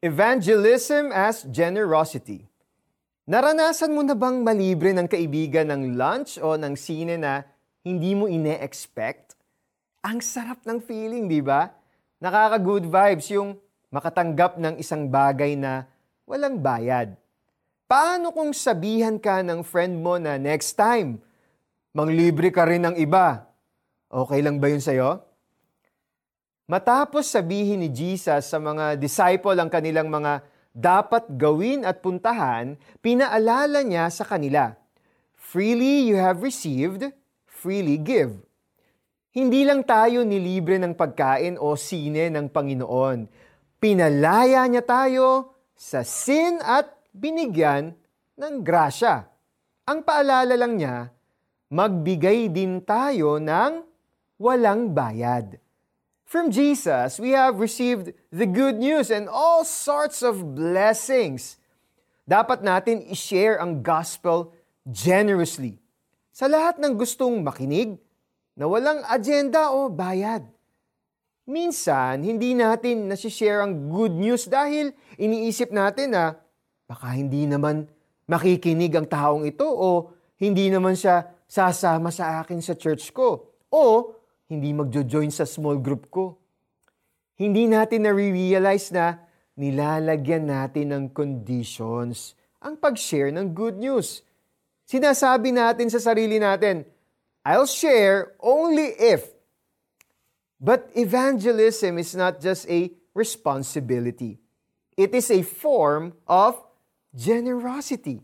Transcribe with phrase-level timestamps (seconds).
[0.00, 2.48] Evangelism as generosity.
[3.28, 7.44] Naranasan mo na bang malibre ng kaibigan ng lunch o ng sine na
[7.84, 9.36] hindi mo ine-expect?
[10.00, 11.68] Ang sarap ng feeling, di ba?
[12.16, 13.60] Nakaka-good vibes yung
[13.92, 15.84] makatanggap ng isang bagay na
[16.24, 17.12] walang bayad.
[17.84, 21.20] Paano kung sabihan ka ng friend mo na next time,
[21.92, 23.52] manglibre ka rin ng iba?
[24.08, 25.20] Okay lang ba yun sa'yo?
[26.70, 30.38] Matapos sabihin ni Jesus sa mga disciple ang kanilang mga
[30.70, 34.78] dapat gawin at puntahan, pinaalala niya sa kanila,
[35.34, 37.10] Freely you have received,
[37.42, 38.38] freely give.
[39.34, 43.18] Hindi lang tayo nilibre ng pagkain o sine ng Panginoon.
[43.82, 47.98] Pinalaya niya tayo sa sin at binigyan
[48.38, 49.26] ng grasya.
[49.90, 51.10] Ang paalala lang niya,
[51.74, 53.82] magbigay din tayo ng
[54.38, 55.58] walang bayad.
[56.30, 61.58] From Jesus, we have received the good news and all sorts of blessings.
[62.22, 64.54] Dapat natin i-share ang gospel
[64.86, 65.82] generously
[66.30, 67.98] sa lahat ng gustong makinig
[68.54, 70.46] na walang agenda o bayad.
[71.50, 76.38] Minsan, hindi natin nasishare ang good news dahil iniisip natin na
[76.86, 77.90] baka hindi naman
[78.30, 84.14] makikinig ang taong ito o hindi naman siya sasama sa akin sa church ko o
[84.50, 86.34] hindi magjo-join sa small group ko.
[87.38, 89.22] Hindi natin na-realize na
[89.54, 94.26] nilalagyan natin ng conditions ang pag-share ng good news.
[94.84, 96.82] Sinasabi natin sa sarili natin,
[97.46, 99.30] I'll share only if.
[100.60, 104.36] But evangelism is not just a responsibility.
[104.98, 106.60] It is a form of
[107.14, 108.20] generosity.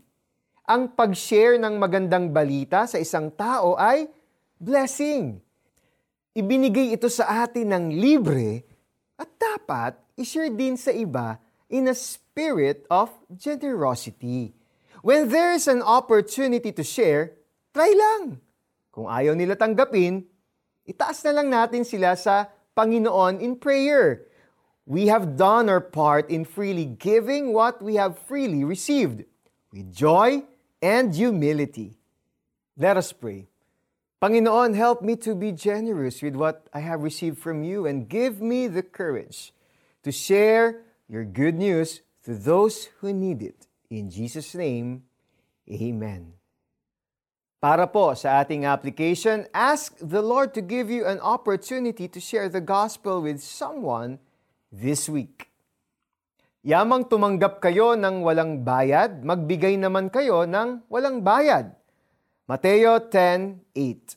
[0.67, 4.05] Ang pag-share ng magandang balita sa isang tao ay
[4.59, 5.46] blessing
[6.37, 8.61] ibinigay ito sa atin ng libre
[9.17, 14.53] at dapat ishare din sa iba in a spirit of generosity.
[15.01, 17.33] When there is an opportunity to share,
[17.73, 18.37] try lang.
[18.93, 20.29] Kung ayaw nila tanggapin,
[20.85, 24.29] itaas na lang natin sila sa Panginoon in prayer.
[24.85, 29.25] We have done our part in freely giving what we have freely received
[29.73, 30.45] with joy
[30.85, 31.97] and humility.
[32.77, 33.49] Let us pray.
[34.17, 38.41] Panginoon, help me to be generous with what I have received from you and give
[38.41, 39.53] me the courage
[40.01, 43.69] to share your good news to those who need it.
[43.93, 45.05] In Jesus' name,
[45.69, 46.33] Amen.
[47.61, 52.49] Para po sa ating application, ask the Lord to give you an opportunity to share
[52.49, 54.17] the gospel with someone
[54.73, 55.49] this week.
[56.65, 61.77] Yamang tumanggap kayo ng walang bayad, magbigay naman kayo ng walang bayad.
[62.47, 64.15] Mateo 10.8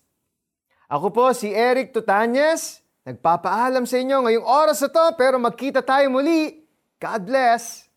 [0.86, 6.14] Ako po si Eric Tutanyes, nagpapaalam sa inyo ngayong oras na to pero magkita tayo
[6.14, 6.62] muli.
[7.02, 7.89] God bless!